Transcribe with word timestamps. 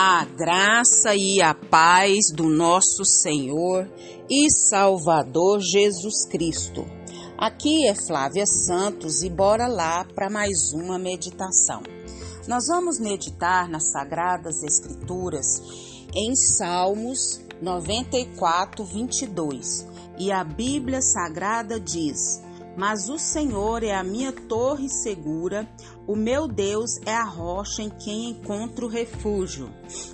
A 0.00 0.24
graça 0.24 1.16
e 1.16 1.42
a 1.42 1.52
paz 1.52 2.30
do 2.32 2.48
nosso 2.48 3.04
Senhor 3.04 3.90
e 4.30 4.48
Salvador 4.48 5.58
Jesus 5.58 6.24
Cristo. 6.24 6.86
Aqui 7.36 7.84
é 7.84 7.96
Flávia 7.96 8.46
Santos 8.46 9.24
e 9.24 9.28
bora 9.28 9.66
lá 9.66 10.04
para 10.04 10.30
mais 10.30 10.72
uma 10.72 11.00
meditação. 11.00 11.82
Nós 12.46 12.68
vamos 12.68 13.00
meditar 13.00 13.68
nas 13.68 13.90
Sagradas 13.90 14.62
Escrituras 14.62 15.60
em 16.14 16.32
Salmos 16.36 17.40
94, 17.60 18.84
22. 18.84 19.84
E 20.16 20.30
a 20.30 20.44
Bíblia 20.44 21.02
Sagrada 21.02 21.80
diz: 21.80 22.40
mas 22.78 23.08
o 23.08 23.18
Senhor 23.18 23.82
é 23.82 23.92
a 23.92 24.04
minha 24.04 24.30
torre 24.30 24.88
segura, 24.88 25.68
o 26.08 26.16
meu 26.16 26.48
Deus 26.48 26.98
é 27.04 27.14
a 27.14 27.22
rocha 27.22 27.82
em 27.82 27.90
quem 27.90 28.30
encontro 28.30 28.88
refúgio. 28.88 29.68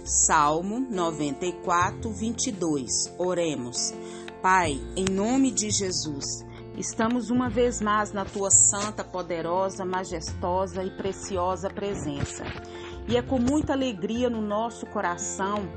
Salmo 0.04 0.80
94, 0.90 2.10
22. 2.10 3.14
Oremos. 3.16 3.94
Pai, 4.42 4.72
em 4.96 5.04
nome 5.04 5.52
de 5.52 5.70
Jesus, 5.70 6.44
estamos 6.76 7.30
uma 7.30 7.48
vez 7.48 7.80
mais 7.80 8.12
na 8.12 8.24
tua 8.24 8.50
santa, 8.50 9.04
poderosa, 9.04 9.84
majestosa 9.84 10.82
e 10.82 10.90
preciosa 10.90 11.70
presença. 11.70 12.42
E 13.08 13.16
é 13.16 13.22
com 13.22 13.38
muita 13.38 13.72
alegria 13.72 14.30
no 14.30 14.40
nosso 14.40 14.86
coração 14.86 15.68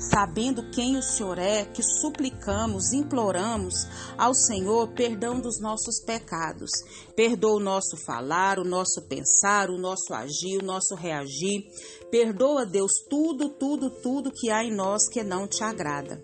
sabendo 0.00 0.62
quem 0.70 0.96
o 0.96 1.02
Senhor 1.02 1.38
é, 1.38 1.66
que 1.66 1.82
suplicamos, 1.82 2.92
imploramos 2.92 3.86
ao 4.16 4.32
Senhor 4.32 4.88
perdão 4.88 5.38
dos 5.38 5.60
nossos 5.60 6.00
pecados. 6.00 6.70
Perdoa 7.14 7.56
o 7.56 7.60
nosso 7.60 7.98
falar, 7.98 8.58
o 8.58 8.64
nosso 8.64 9.02
pensar, 9.02 9.68
o 9.68 9.76
nosso 9.76 10.14
agir, 10.14 10.58
o 10.62 10.64
nosso 10.64 10.94
reagir. 10.94 11.66
Perdoa, 12.10 12.64
Deus, 12.64 12.92
tudo, 13.08 13.50
tudo, 13.50 13.90
tudo 13.90 14.32
que 14.32 14.50
há 14.50 14.64
em 14.64 14.72
nós 14.72 15.06
que 15.06 15.22
não 15.22 15.46
te 15.46 15.62
agrada. 15.62 16.20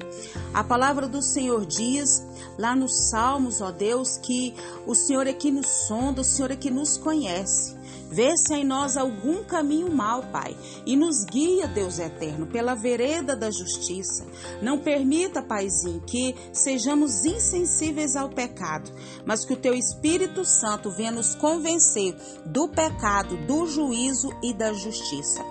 A 0.55 0.65
palavra 0.65 1.07
do 1.07 1.21
Senhor 1.21 1.67
diz 1.67 2.25
lá 2.59 2.75
nos 2.75 3.11
Salmos, 3.11 3.61
ó 3.61 3.71
Deus, 3.71 4.17
que 4.17 4.55
o 4.87 4.95
Senhor 4.95 5.27
é 5.27 5.35
que 5.35 5.51
nos 5.51 5.67
sonda, 5.87 6.23
o 6.23 6.25
Senhor 6.25 6.51
é 6.51 6.57
que 6.57 6.71
nos 6.71 6.97
conhece. 6.97 7.76
Vê 8.11 8.37
se 8.37 8.55
em 8.55 8.65
nós 8.65 8.97
algum 8.97 9.45
caminho 9.45 9.91
mal, 9.91 10.23
Pai, 10.25 10.57
e 10.87 10.97
nos 10.97 11.25
guia, 11.25 11.67
Deus 11.67 11.99
eterno, 11.99 12.47
pela 12.47 12.75
vereda 12.75 13.37
da 13.37 13.51
justiça. 13.51 14.25
Não 14.63 14.79
permita, 14.79 15.43
Paizinho, 15.43 16.01
que 16.07 16.35
sejamos 16.53 17.25
insensíveis 17.25 18.17
ao 18.17 18.29
pecado, 18.29 18.91
mas 19.25 19.45
que 19.45 19.53
o 19.53 19.57
Teu 19.57 19.75
Espírito 19.75 20.45
Santo 20.45 20.91
venha 20.91 21.11
nos 21.11 21.35
convencer 21.35 22.17
do 22.45 22.69
pecado, 22.69 23.37
do 23.47 23.67
juízo 23.67 24.31
e 24.43 24.53
da 24.53 24.73
justiça. 24.73 25.45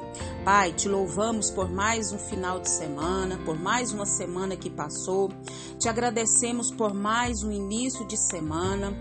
Pai, 0.45 0.72
te 0.72 0.88
louvamos 0.88 1.50
por 1.50 1.72
mais 1.72 2.11
um 2.11 2.20
final 2.20 2.59
de 2.59 2.70
semana, 2.70 3.38
por 3.44 3.59
mais 3.59 3.92
uma 3.92 4.06
semana 4.06 4.56
que 4.56 4.70
passou. 4.70 5.31
Te 5.80 5.89
agradecemos 5.89 6.72
por 6.72 6.94
mais 6.94 7.42
um 7.44 7.52
início 7.52 8.06
de 8.06 8.16
semana. 8.16 8.95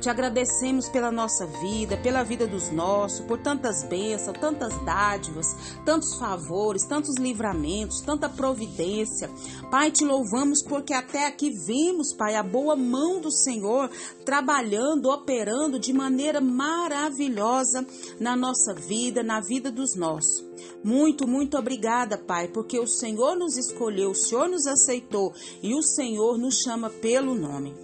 Te 0.00 0.08
agradecemos 0.08 0.88
pela 0.88 1.10
nossa 1.10 1.44
vida, 1.46 1.96
pela 1.96 2.22
vida 2.22 2.46
dos 2.46 2.70
nossos, 2.70 3.20
por 3.26 3.38
tantas 3.38 3.82
bênçãos, 3.82 4.38
tantas 4.38 4.72
dádivas, 4.84 5.56
tantos 5.84 6.14
favores, 6.14 6.84
tantos 6.84 7.16
livramentos, 7.16 8.00
tanta 8.00 8.28
providência. 8.28 9.28
Pai, 9.70 9.90
te 9.90 10.04
louvamos 10.04 10.62
porque 10.62 10.94
até 10.94 11.26
aqui 11.26 11.50
vimos, 11.50 12.12
Pai, 12.12 12.36
a 12.36 12.42
boa 12.44 12.76
mão 12.76 13.20
do 13.20 13.30
Senhor 13.30 13.90
trabalhando, 14.24 15.10
operando 15.10 15.80
de 15.80 15.92
maneira 15.92 16.40
maravilhosa 16.40 17.84
na 18.20 18.36
nossa 18.36 18.74
vida, 18.74 19.22
na 19.22 19.40
vida 19.40 19.70
dos 19.70 19.96
nossos. 19.96 20.46
Muito, 20.82 21.26
muito 21.26 21.56
obrigada, 21.58 22.16
Pai, 22.16 22.48
porque 22.48 22.78
o 22.78 22.86
Senhor 22.86 23.36
nos 23.36 23.56
escolheu, 23.56 24.10
o 24.10 24.14
Senhor 24.14 24.48
nos 24.48 24.66
aceitou 24.66 25.32
e 25.62 25.74
o 25.74 25.82
Senhor 25.82 26.38
nos 26.38 26.60
chama 26.62 26.88
pelo 26.88 27.34
nome. 27.34 27.74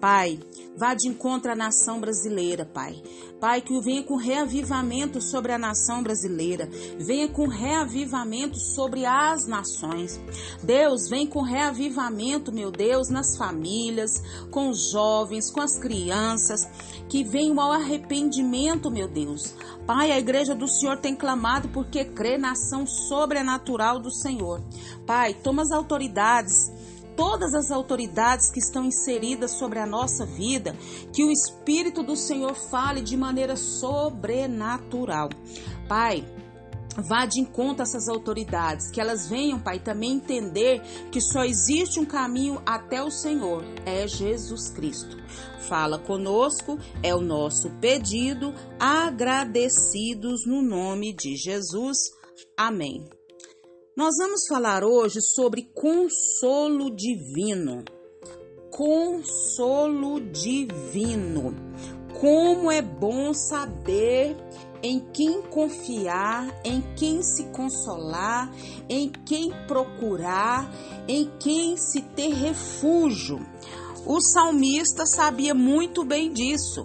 Pai, 0.00 0.38
vá 0.76 0.94
de 0.94 1.08
encontro 1.08 1.52
à 1.52 1.54
nação 1.54 2.00
brasileira, 2.00 2.64
Pai. 2.64 3.02
Pai, 3.40 3.60
que 3.60 3.78
venha 3.80 4.02
com 4.02 4.16
reavivamento 4.16 5.20
sobre 5.20 5.52
a 5.52 5.58
nação 5.58 6.02
brasileira, 6.02 6.68
venha 6.98 7.28
com 7.28 7.46
reavivamento 7.46 8.58
sobre 8.58 9.04
as 9.04 9.46
nações. 9.46 10.18
Deus, 10.62 11.08
vem 11.08 11.26
com 11.26 11.42
reavivamento, 11.42 12.52
meu 12.52 12.70
Deus, 12.70 13.08
nas 13.10 13.36
famílias, 13.36 14.22
com 14.50 14.70
os 14.70 14.90
jovens, 14.90 15.50
com 15.50 15.60
as 15.60 15.78
crianças, 15.78 16.66
que 17.08 17.22
venham 17.22 17.60
ao 17.60 17.72
arrependimento, 17.72 18.90
meu 18.90 19.08
Deus. 19.08 19.54
Pai, 19.86 20.10
a 20.10 20.18
igreja 20.18 20.54
do 20.54 20.66
Senhor 20.66 20.96
tem 20.96 21.14
clamado 21.14 21.68
porque 21.68 22.04
crê 22.04 22.38
na 22.38 22.52
ação 22.52 22.86
sobrenatural 22.86 24.00
do 24.00 24.10
Senhor. 24.10 24.62
Pai, 25.06 25.34
toma 25.34 25.62
as 25.62 25.70
autoridades 25.70 26.72
todas 27.16 27.54
as 27.54 27.70
autoridades 27.70 28.50
que 28.50 28.58
estão 28.58 28.84
inseridas 28.84 29.52
sobre 29.52 29.78
a 29.78 29.86
nossa 29.86 30.24
vida, 30.26 30.76
que 31.12 31.24
o 31.24 31.30
Espírito 31.30 32.02
do 32.02 32.16
Senhor 32.16 32.54
fale 32.54 33.00
de 33.00 33.16
maneira 33.16 33.56
sobrenatural. 33.56 35.28
Pai, 35.88 36.24
Vá 36.96 37.26
de 37.26 37.40
encontro 37.40 37.82
a 37.82 37.82
essas 37.82 38.08
autoridades, 38.08 38.90
que 38.90 39.00
elas 39.00 39.28
venham, 39.28 39.58
Pai, 39.58 39.80
também 39.80 40.12
entender 40.12 40.80
que 41.10 41.20
só 41.20 41.44
existe 41.44 41.98
um 41.98 42.04
caminho 42.04 42.62
até 42.64 43.02
o 43.02 43.10
Senhor, 43.10 43.64
é 43.84 44.06
Jesus 44.06 44.68
Cristo. 44.68 45.16
Fala 45.68 45.98
conosco, 45.98 46.78
é 47.02 47.12
o 47.14 47.20
nosso 47.20 47.68
pedido, 47.80 48.54
agradecidos 48.78 50.46
no 50.46 50.62
nome 50.62 51.12
de 51.12 51.36
Jesus. 51.36 51.98
Amém. 52.56 53.08
Nós 53.96 54.16
vamos 54.18 54.48
falar 54.48 54.82
hoje 54.82 55.20
sobre 55.22 55.70
consolo 55.72 56.90
divino. 56.90 57.84
Consolo 58.68 60.20
divino. 60.20 61.54
Como 62.20 62.72
é 62.72 62.82
bom 62.82 63.32
saber 63.32 64.36
em 64.82 64.98
quem 65.12 65.42
confiar, 65.42 66.60
em 66.64 66.82
quem 66.96 67.22
se 67.22 67.44
consolar, 67.50 68.52
em 68.88 69.10
quem 69.10 69.52
procurar, 69.68 70.68
em 71.06 71.30
quem 71.38 71.76
se 71.76 72.02
ter 72.02 72.34
refúgio. 72.34 73.38
O 74.04 74.20
salmista 74.20 75.06
sabia 75.06 75.54
muito 75.54 76.04
bem 76.04 76.32
disso. 76.32 76.84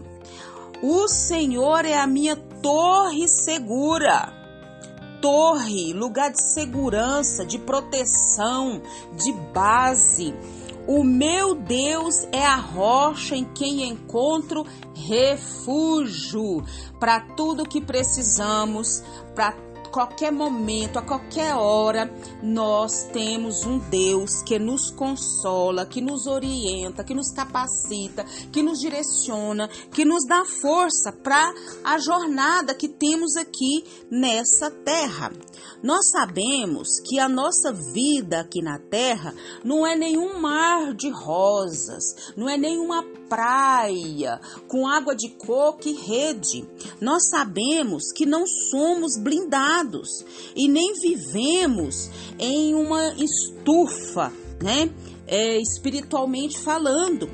O 0.83 1.07
Senhor 1.07 1.85
é 1.85 1.97
a 1.97 2.05
minha 2.05 2.35
torre 2.35 3.27
segura 3.27 4.38
torre, 5.21 5.93
lugar 5.93 6.31
de 6.31 6.41
segurança, 6.41 7.45
de 7.45 7.57
proteção, 7.57 8.81
de 9.15 9.31
base. 9.53 10.33
O 10.87 11.03
meu 11.03 11.53
Deus 11.53 12.27
é 12.31 12.43
a 12.43 12.55
rocha 12.55 13.35
em 13.35 13.45
quem 13.45 13.87
encontro 13.87 14.65
refúgio 14.95 16.63
para 16.99 17.19
tudo 17.19 17.67
que 17.67 17.79
precisamos, 17.79 19.03
para 19.35 19.51
qualquer 19.89 20.31
momento, 20.31 20.97
a 20.97 21.01
qualquer 21.01 21.55
hora, 21.55 22.11
nós 22.41 23.03
temos 23.11 23.65
um 23.65 23.79
Deus 23.79 24.41
que 24.43 24.57
nos 24.57 24.89
consola, 24.91 25.85
que 25.85 26.01
nos 26.01 26.27
orienta, 26.27 27.03
que 27.03 27.13
nos 27.13 27.31
capacita, 27.31 28.23
que 28.51 28.63
nos 28.63 28.79
direciona, 28.79 29.67
que 29.91 30.05
nos 30.05 30.25
dá 30.25 30.43
força 30.45 31.11
para 31.11 31.53
a 31.83 31.97
jornada 31.97 32.73
que 32.73 32.87
temos 32.87 33.35
aqui 33.35 33.83
nessa 34.09 34.69
terra. 34.69 35.31
Nós 35.81 36.09
sabemos 36.11 36.99
que 37.05 37.19
a 37.19 37.29
nossa 37.29 37.71
vida 37.71 38.41
aqui 38.41 38.61
na 38.61 38.77
terra 38.77 39.33
não 39.63 39.87
é 39.87 39.95
nenhum 39.95 40.39
mar 40.39 40.93
de 40.93 41.09
rosas, 41.09 42.33
não 42.35 42.49
é 42.49 42.57
nenhuma 42.57 43.03
praia 43.29 44.41
com 44.67 44.87
água 44.87 45.15
de 45.15 45.29
coco 45.29 45.87
e 45.87 45.93
rede. 45.93 46.67
Nós 46.99 47.29
sabemos 47.29 48.11
que 48.11 48.25
não 48.25 48.45
somos 48.45 49.17
blindados 49.17 49.78
e 50.55 50.67
nem 50.67 50.93
vivemos 50.93 52.09
em 52.37 52.73
uma 52.75 53.13
estufa, 53.15 54.31
né? 54.61 54.89
É, 55.27 55.59
espiritualmente 55.61 56.57
falando. 56.57 57.29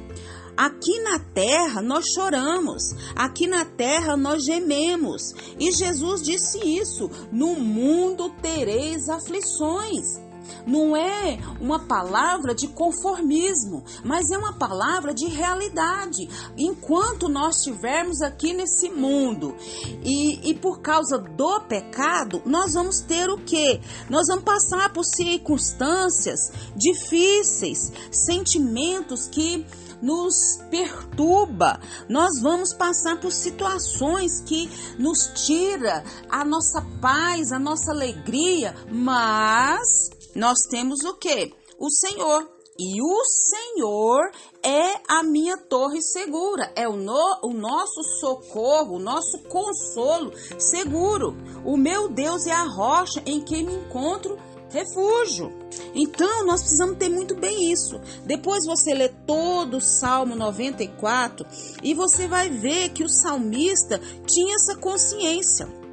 Aqui 0.57 0.99
na 1.01 1.19
terra 1.19 1.81
nós 1.81 2.05
choramos, 2.13 2.93
aqui 3.15 3.45
na 3.45 3.65
terra 3.65 4.15
nós 4.15 4.43
gememos. 4.43 5.33
E 5.59 5.71
Jesus 5.71 6.21
disse 6.21 6.59
isso: 6.59 7.09
no 7.31 7.55
mundo 7.55 8.29
tereis 8.41 9.09
aflições 9.09 10.24
não 10.65 10.95
é 10.95 11.39
uma 11.59 11.79
palavra 11.79 12.53
de 12.53 12.67
conformismo, 12.67 13.83
mas 14.03 14.31
é 14.31 14.37
uma 14.37 14.53
palavra 14.53 15.13
de 15.13 15.27
realidade. 15.27 16.27
Enquanto 16.57 17.29
nós 17.29 17.57
estivermos 17.57 18.21
aqui 18.21 18.53
nesse 18.53 18.89
mundo 18.89 19.55
e, 20.03 20.49
e 20.49 20.53
por 20.53 20.81
causa 20.81 21.17
do 21.17 21.59
pecado, 21.61 22.41
nós 22.45 22.73
vamos 22.73 23.01
ter 23.01 23.29
o 23.29 23.37
que? 23.37 23.79
Nós 24.09 24.27
vamos 24.27 24.43
passar 24.43 24.91
por 24.93 25.03
circunstâncias 25.03 26.51
difíceis, 26.75 27.91
sentimentos 28.11 29.27
que 29.27 29.65
nos 30.01 30.59
perturba. 30.69 31.79
Nós 32.07 32.39
vamos 32.41 32.73
passar 32.73 33.19
por 33.19 33.31
situações 33.31 34.41
que 34.41 34.69
nos 34.99 35.31
tira 35.45 36.03
a 36.29 36.43
nossa 36.43 36.81
paz, 37.01 37.51
a 37.51 37.59
nossa 37.59 37.91
alegria, 37.91 38.75
mas 38.91 40.09
nós 40.35 40.59
temos 40.69 40.99
o 41.05 41.15
que? 41.15 41.53
O 41.79 41.89
Senhor. 41.89 42.55
E 42.77 43.01
o 43.01 43.23
Senhor 43.23 44.31
é 44.61 44.99
a 45.07 45.23
minha 45.23 45.57
torre 45.57 46.01
segura, 46.01 46.69
é 46.75 46.85
o, 46.89 46.97
no, 46.97 47.39
o 47.41 47.53
nosso 47.53 48.03
socorro, 48.19 48.97
o 48.97 48.99
nosso 48.99 49.39
consolo 49.43 50.33
seguro. 50.59 51.37
O 51.63 51.77
meu 51.77 52.09
Deus 52.09 52.45
é 52.45 52.51
a 52.51 52.65
rocha 52.65 53.23
em 53.25 53.39
que 53.39 53.63
me 53.63 53.73
encontro 53.73 54.37
refúgio. 54.69 55.53
Então, 55.93 56.45
nós 56.45 56.61
precisamos 56.61 56.97
ter 56.97 57.07
muito 57.07 57.33
bem 57.33 57.71
isso. 57.71 57.97
Depois 58.25 58.65
você 58.65 58.93
lê 58.93 59.07
todo 59.07 59.77
o 59.77 59.81
Salmo 59.81 60.35
94 60.35 61.47
e 61.81 61.93
você 61.93 62.27
vai 62.27 62.49
ver 62.49 62.89
que 62.89 63.05
o 63.05 63.09
salmista 63.09 64.01
tinha 64.27 64.55
essa 64.55 64.75
consciência. 64.75 65.84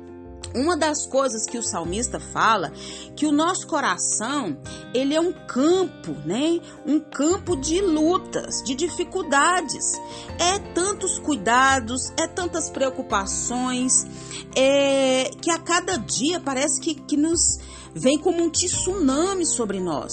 Uma 0.54 0.76
das 0.76 1.06
coisas 1.06 1.46
que 1.46 1.58
o 1.58 1.62
salmista 1.62 2.20
fala, 2.20 2.72
que 3.16 3.26
o 3.26 3.32
nosso 3.32 3.66
coração, 3.66 4.56
ele 4.92 5.14
é 5.14 5.20
um 5.20 5.32
campo, 5.32 6.12
né? 6.24 6.60
Um 6.86 7.00
campo 7.00 7.56
de 7.56 7.80
lutas, 7.80 8.62
de 8.62 8.74
dificuldades. 8.74 9.92
É 10.38 10.58
tantos 10.74 11.18
cuidados, 11.18 12.12
é 12.18 12.26
tantas 12.26 12.70
preocupações, 12.70 14.06
é 14.54 15.30
que 15.40 15.50
a 15.50 15.58
cada 15.58 15.96
dia 15.96 16.40
parece 16.40 16.80
que, 16.80 16.94
que 16.94 17.16
nos 17.16 17.58
vem 17.94 18.18
como 18.18 18.42
um 18.42 18.50
tsunami 18.50 19.46
sobre 19.46 19.80
nós. 19.80 20.12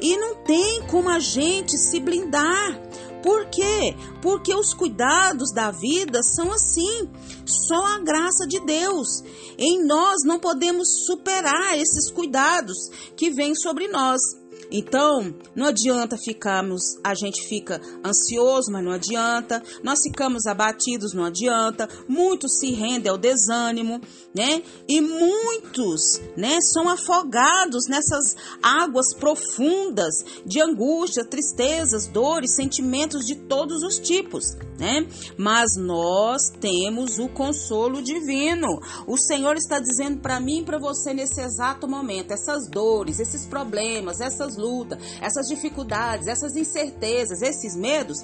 E 0.00 0.16
não 0.16 0.36
tem 0.44 0.82
como 0.86 1.08
a 1.08 1.18
gente 1.18 1.76
se 1.76 2.00
blindar. 2.00 2.80
Por 3.22 3.46
quê? 3.46 3.96
Porque 4.22 4.54
os 4.54 4.72
cuidados 4.72 5.52
da 5.52 5.70
vida 5.70 6.22
são 6.22 6.52
assim, 6.52 7.10
só 7.44 7.84
a 7.84 7.98
graça 7.98 8.46
de 8.46 8.60
Deus. 8.60 9.22
Em 9.58 9.84
nós 9.84 10.18
não 10.24 10.38
podemos 10.38 11.04
superar 11.04 11.76
esses 11.76 12.10
cuidados 12.10 12.76
que 13.16 13.30
vêm 13.30 13.54
sobre 13.54 13.88
nós. 13.88 14.20
Então, 14.70 15.34
não 15.54 15.66
adianta 15.66 16.16
ficarmos, 16.18 16.98
a 17.02 17.14
gente 17.14 17.48
fica 17.48 17.80
ansioso, 18.04 18.70
mas 18.70 18.84
não 18.84 18.92
adianta. 18.92 19.62
Nós 19.82 20.00
ficamos 20.02 20.46
abatidos, 20.46 21.14
não 21.14 21.24
adianta. 21.24 21.88
Muitos 22.06 22.58
se 22.58 22.72
rendem 22.72 23.10
ao 23.10 23.16
desânimo, 23.16 24.00
né? 24.34 24.62
E 24.86 25.00
muitos, 25.00 26.20
né, 26.36 26.58
são 26.60 26.88
afogados 26.88 27.86
nessas 27.88 28.36
águas 28.62 29.14
profundas 29.14 30.14
de 30.44 30.60
angústia, 30.60 31.24
tristezas, 31.24 32.06
dores, 32.06 32.54
sentimentos 32.54 33.24
de 33.24 33.36
todos 33.36 33.82
os 33.82 33.98
tipos, 33.98 34.54
né? 34.78 35.06
Mas 35.36 35.76
nós 35.76 36.50
temos 36.60 37.18
o 37.18 37.28
consolo 37.28 38.02
divino. 38.02 38.66
O 39.06 39.16
Senhor 39.16 39.56
está 39.56 39.78
dizendo 39.78 40.20
para 40.20 40.38
mim 40.40 40.60
e 40.60 40.64
para 40.64 40.78
você 40.78 41.14
nesse 41.14 41.40
exato 41.40 41.88
momento, 41.88 42.32
essas 42.32 42.68
dores, 42.68 43.18
esses 43.18 43.46
problemas, 43.46 44.20
essas 44.20 44.57
lutas, 44.58 44.98
essas 45.20 45.48
dificuldades, 45.48 46.26
essas 46.26 46.56
incertezas, 46.56 47.40
esses 47.40 47.74
medos, 47.74 48.18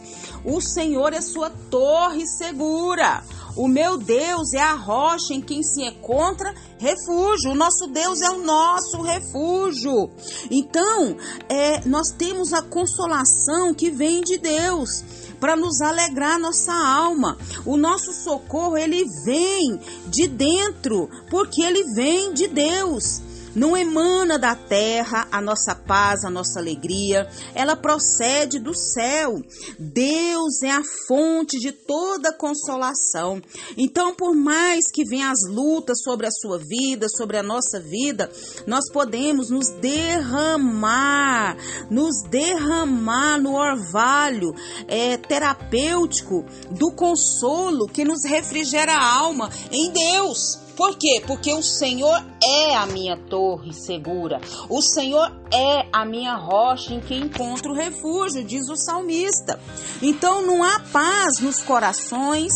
o 0.45 0.61
Senhor 0.61 1.15
é 1.15 1.21
sua 1.23 1.49
torre 1.71 2.27
segura. 2.27 3.23
O 3.57 3.69
meu 3.69 3.97
Deus 3.97 4.53
é 4.53 4.61
a 4.61 4.75
rocha 4.75 5.33
em 5.33 5.41
quem 5.41 5.63
se 5.63 5.83
encontra 5.83 6.53
refúgio. 6.77 7.53
O 7.53 7.55
nosso 7.55 7.87
Deus 7.87 8.21
é 8.21 8.31
o 8.31 8.43
nosso 8.43 9.01
refúgio. 9.01 10.11
Então, 10.51 11.17
é, 11.49 11.87
nós 11.87 12.11
temos 12.11 12.53
a 12.53 12.63
consolação 12.63 13.73
que 13.73 13.91
vem 13.91 14.23
de 14.23 14.39
Deus 14.39 15.05
para 15.39 15.57
nos 15.57 15.81
alegrar 15.81 16.39
nossa 16.39 16.73
alma. 16.73 17.39
O 17.65 17.77
nosso 17.77 18.13
socorro 18.13 18.77
ele 18.77 19.05
vem 19.25 19.79
de 20.07 20.27
dentro, 20.27 21.09
porque 21.31 21.63
ele 21.63 21.85
vem 21.95 22.33
de 22.33 22.49
Deus. 22.49 23.23
Não 23.55 23.77
emana 23.77 24.39
da 24.39 24.55
terra 24.55 25.29
a 25.31 25.41
nossa 25.41 25.75
paz, 25.75 26.25
a 26.25 26.31
nossa 26.31 26.59
alegria, 26.59 27.29
ela 27.55 27.77
procede 27.77 28.59
do 28.59 28.75
céu. 28.75 29.41
Deus 29.79 30.63
é 30.63 30.71
a 30.71 30.83
fonte 31.07 31.59
de 31.59 31.71
toda 31.71 32.33
consolação. 32.33 33.41
Então, 33.77 34.15
por 34.15 34.35
mais 34.35 34.91
que 34.93 35.05
venham 35.05 35.31
as 35.31 35.49
lutas 35.49 36.03
sobre 36.03 36.27
a 36.27 36.31
sua 36.31 36.59
vida, 36.59 37.07
sobre 37.09 37.37
a 37.37 37.43
nossa 37.43 37.79
vida, 37.79 38.31
nós 38.67 38.91
podemos 38.93 39.51
nos 39.51 39.69
derramar, 39.81 41.57
nos 41.91 42.23
derramar 42.29 43.41
no 43.41 43.55
orvalho 43.55 44.55
é, 44.89 45.17
terapêutico 45.17 46.45
do 46.71 46.91
consolo 46.93 47.87
que 47.87 48.05
nos 48.05 48.25
refrigera 48.25 48.95
a 48.95 49.15
alma 49.15 49.51
em 49.71 49.91
Deus. 49.93 50.64
Por 50.77 50.97
quê? 50.97 51.23
Porque 51.27 51.53
o 51.53 51.63
Senhor 51.63 52.25
é 52.43 52.75
a 52.75 52.87
minha 52.87 53.17
torre 53.17 53.73
segura. 53.73 54.41
O 54.69 54.83
Senhor 54.83 55.31
é 55.53 55.87
a 55.93 56.05
minha 56.05 56.35
rocha 56.35 56.95
em 56.95 57.01
que 57.01 57.15
encontro 57.15 57.73
refúgio, 57.73 58.45
diz 58.45 58.69
o 58.69 58.77
salmista. 58.77 59.61
Então 60.03 60.43
não 60.43 60.65
há 60.65 60.81
paz 60.93 61.39
nos 61.41 61.63
corações 61.63 62.53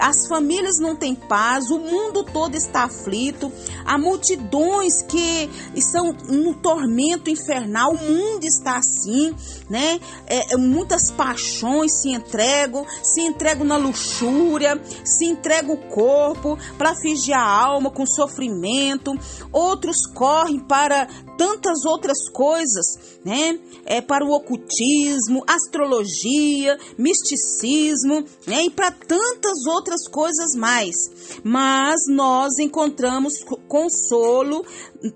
as 0.00 0.26
famílias 0.26 0.78
não 0.78 0.96
têm 0.96 1.14
paz, 1.14 1.70
o 1.70 1.78
mundo 1.78 2.24
todo 2.24 2.54
está 2.54 2.84
aflito, 2.84 3.52
há 3.84 3.98
multidões 3.98 5.02
que 5.02 5.48
estão 5.74 6.12
no 6.28 6.54
tormento 6.54 7.30
infernal, 7.30 7.92
o 7.92 7.98
mundo 7.98 8.44
está 8.44 8.76
assim, 8.76 9.34
né? 9.68 10.00
É, 10.26 10.54
é 10.54 10.56
muitas 10.56 11.10
paixões 11.10 12.00
se 12.00 12.10
entregam, 12.10 12.86
se 13.02 13.20
entregam 13.20 13.64
na 13.64 13.76
luxúria, 13.76 14.80
se 15.04 15.26
entregam 15.26 15.74
o 15.74 15.88
corpo 15.88 16.58
para 16.78 16.94
fingir 16.94 17.36
a 17.36 17.42
alma 17.42 17.90
com 17.90 18.06
sofrimento, 18.06 19.12
outros 19.52 20.06
correm 20.06 20.60
para 20.60 21.06
tantas 21.40 21.86
outras 21.86 22.28
coisas, 22.28 23.18
né? 23.24 23.58
É 23.86 24.02
para 24.02 24.24
o 24.24 24.30
ocultismo, 24.30 25.42
astrologia, 25.46 26.78
misticismo, 26.98 28.24
né? 28.46 28.64
E 28.64 28.70
para 28.70 28.90
tantas 28.90 29.64
outras 29.66 29.89
coisas 30.08 30.54
mais. 30.54 30.94
Mas 31.42 32.00
nós 32.08 32.58
encontramos 32.58 33.34
consolo 33.68 34.64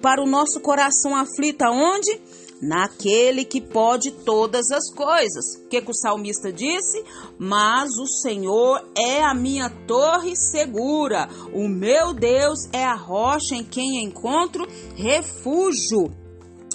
para 0.00 0.23
o 0.23 0.26
nosso 0.26 0.61
coração 0.61 1.15
aflito 1.15 1.62
aonde? 1.62 2.21
naquele 2.65 3.44
que 3.44 3.61
pode 3.61 4.11
todas 4.11 4.71
as 4.71 4.91
coisas. 4.91 5.56
O 5.56 5.69
que, 5.69 5.82
que, 5.82 5.91
o 5.91 5.94
salmista 5.94 6.53
disse? 6.53 7.05
Mas 7.38 7.91
o 7.99 8.06
Senhor 8.06 8.82
é 8.97 9.23
a 9.23 9.35
minha 9.35 9.69
torre 9.69 10.35
segura, 10.35 11.29
o 11.53 11.69
meu 11.69 12.15
Deus 12.15 12.61
é 12.73 12.85
a 12.85 12.94
rocha 12.94 13.55
em 13.55 13.65
quem 13.65 14.03
encontro 14.03 14.67
refúgio. 14.94 16.24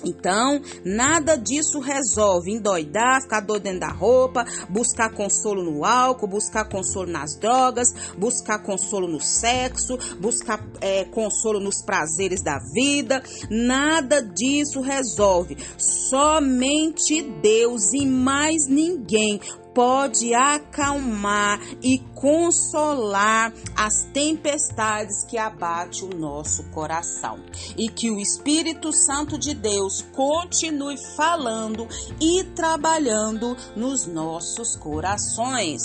Então, 0.04 0.62
nada 0.86 1.36
disso 1.36 1.80
resolve 1.80 2.52
endoidar, 2.52 3.22
ficar 3.22 3.42
doido 3.42 3.64
dentro 3.64 3.82
da 3.82 3.92
roupa, 3.92 4.46
buscar 4.70 5.12
consolo 5.12 5.64
no 5.64 5.86
álcool, 5.86 6.28
buscar 6.28 6.68
consolo 6.70 7.12
nas 7.12 7.36
drogas, 7.36 7.94
buscar 8.18 8.60
consolo 8.60 9.08
no 9.08 9.20
sexo, 9.20 9.98
buscar 10.20 10.66
é, 10.82 11.06
consolo 11.06 11.60
nos 11.60 11.82
prazeres 11.84 12.42
da 12.42 12.60
vida. 12.74 13.22
Nada 13.50 14.22
disso 14.22 14.82
resolve. 14.82 15.58
Somente 15.78 17.22
Deus 17.22 17.94
e 17.94 18.06
mais 18.06 18.68
ninguém 18.68 19.40
pode 19.80 20.34
acalmar 20.36 21.58
e 21.82 22.00
consolar 22.14 23.54
as 23.78 24.04
tempestades 24.12 25.24
que 25.24 25.38
abate 25.38 26.04
o 26.04 26.10
nosso 26.10 26.64
coração. 26.72 27.40
E 27.78 27.88
que 27.88 28.12
o 28.12 28.20
Espírito 28.20 28.92
Santo 28.92 29.40
de 29.40 29.54
Deus 29.54 30.02
continue 30.14 30.98
falando 31.16 31.88
e 32.20 32.44
trabalhando 32.54 33.56
nos 33.74 34.06
nossos 34.06 34.76
corações. 34.76 35.82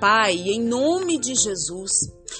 Pai, 0.00 0.34
em 0.34 0.62
nome 0.62 1.18
de 1.18 1.34
Jesus, 1.34 1.90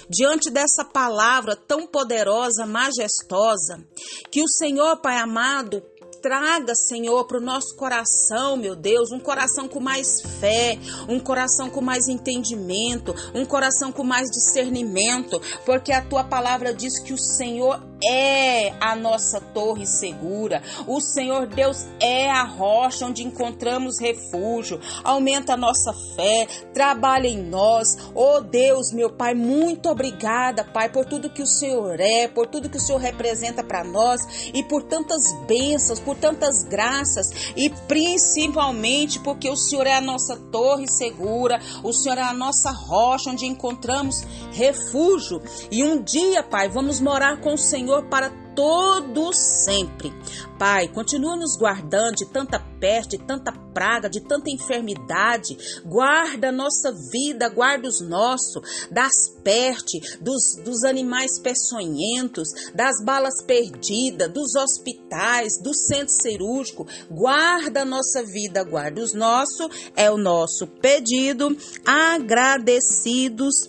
diante 0.09 0.51
dessa 0.51 0.85
palavra 0.85 1.57
tão 1.57 1.85
poderosa, 1.85 2.65
majestosa, 2.65 3.85
que 4.31 4.41
o 4.41 4.49
Senhor, 4.49 4.99
Pai 4.99 5.19
amado, 5.19 5.83
traga, 6.23 6.75
Senhor, 6.75 7.27
para 7.27 7.39
o 7.39 7.41
nosso 7.41 7.75
coração, 7.75 8.57
meu 8.57 8.77
Deus, 8.77 9.11
um 9.11 9.19
coração 9.19 9.69
com 9.69 9.81
mais 9.81 10.23
fé, 10.41 10.79
um 11.09 11.19
coração 11.19 11.69
com 11.69 11.81
mais 11.81 12.07
entendimento, 12.07 13.13
um 13.35 13.45
coração 13.45 13.91
com 13.91 14.05
mais 14.05 14.31
discernimento, 14.31 15.43
porque 15.67 15.93
a 15.93 16.01
tua 16.01 16.23
palavra 16.23 16.73
diz 16.73 17.01
que 17.01 17.13
o 17.13 17.19
Senhor 17.19 17.83
é 18.05 18.73
a 18.81 18.95
nossa 18.97 19.41
torre 19.41 19.87
segura. 19.87 20.63
O 20.87 21.01
Senhor 21.01 21.47
Deus 21.47 21.87
é 22.01 22.31
a 22.31 22.45
rocha 22.45 23.07
onde 23.07 23.25
encontramos 23.25 24.01
refúgio. 24.01 24.81
Aumenta 25.05 25.55
a 25.55 25.57
nossa 25.57 25.93
fé, 26.15 26.47
trabalha 26.73 27.29
em 27.29 27.43
nós. 27.43 27.97
Oh 28.15 28.41
Deus, 28.41 28.93
meu 28.93 29.11
Pai, 29.11 29.35
muito 29.35 29.89
obrigada, 29.89 30.65
Pai, 30.65 30.89
por 30.89 31.05
tudo 31.05 31.31
que 31.31 31.43
o 31.43 31.47
Senhor 31.47 32.01
é, 32.01 32.29
por 32.29 32.47
tudo 32.47 32.69
que 32.69 32.77
o 32.77 32.81
Senhor 32.81 32.99
representa 32.99 33.63
para 33.63 33.85
nós 33.85 34.51
e 34.53 34.63
por 34.65 34.83
tantas 34.83 35.23
bênçãos, 35.47 36.01
por 36.01 36.17
tantas 36.17 36.65
graças 36.65 37.53
e 37.57 37.71
principalmente 37.71 39.21
porque 39.21 39.49
o 39.49 39.57
Senhor 39.57 39.87
é 39.87 39.95
a 39.95 40.01
nossa 40.01 40.37
torre 40.51 40.87
segura, 40.89 41.61
o 41.83 41.93
Senhor 41.93 42.19
é 42.19 42.23
a 42.23 42.33
nossa 42.33 42.71
rocha 42.71 43.31
onde 43.31 43.47
encontramos 43.47 44.23
refúgio. 44.53 45.41
E 45.71 45.85
um 45.85 46.03
dia, 46.03 46.43
Pai, 46.43 46.69
vamos 46.69 47.01
morar 47.01 47.41
com 47.41 47.55
o 47.55 47.59
Senhor 47.93 48.09
para 48.09 48.31
todo 48.55 49.33
sempre. 49.35 50.11
Pai, 50.59 50.89
continua 50.89 51.37
nos 51.37 51.57
guardando 51.59 52.17
de 52.17 52.27
tanta 52.27 52.59
peste, 52.81 53.19
de 53.19 53.27
tanta 53.27 53.53
praga, 53.53 54.09
de 54.09 54.21
tanta 54.21 54.51
enfermidade. 54.51 55.57
Guarda 55.85 56.49
a 56.49 56.53
nossa 56.53 56.93
vida, 57.11 57.49
guarda 57.51 57.89
os 57.89 58.01
nossos, 58.01 58.89
das 58.91 59.13
pestes, 59.43 60.17
dos, 60.21 60.57
dos 60.65 60.85
animais 60.85 61.39
peçonhentos, 61.39 62.49
das 62.75 63.03
balas 63.05 63.43
perdidas, 63.45 64.33
dos 64.33 64.55
hospitais, 64.55 65.59
do 65.63 65.75
centro 65.75 66.15
cirúrgico. 66.15 66.87
Guarda 67.11 67.83
a 67.83 67.87
nossa 67.87 68.23
vida, 68.23 68.63
guarda 68.65 69.03
os 69.03 69.13
nossos. 69.13 69.69
É 69.95 70.11
o 70.11 70.17
nosso 70.17 70.67
pedido. 70.67 71.55
Agradecidos 71.85 73.69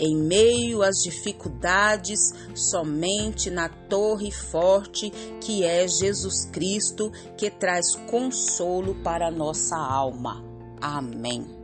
em 0.00 0.16
meio 0.16 0.82
às 0.82 0.96
dificuldades, 1.02 2.32
somente 2.54 3.50
na 3.50 3.68
torre 3.68 4.32
forte 4.32 5.10
que 5.40 5.62
é 5.62 5.86
Jesus 5.86 6.46
Cristo, 6.46 7.12
que 7.36 7.50
traz 7.50 7.94
consolo 8.10 8.94
para 9.04 9.28
a 9.28 9.30
nossa 9.30 9.76
alma. 9.76 10.42
Amém. 10.80 11.59